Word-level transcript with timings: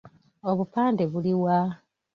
Obupande 0.49 1.03
buli 1.11 1.33
wa? 1.43 1.57